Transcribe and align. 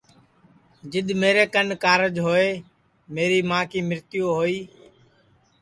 جِدؔ 0.91 1.07
میرے 1.21 1.43
کن 1.53 1.67
کاررج 1.83 2.15
ہوئے 2.25 2.49
میری 3.15 3.39
ماں 3.49 3.63
کی 3.71 3.79
مرتیو 3.89 4.27
ہوئی 4.37 4.57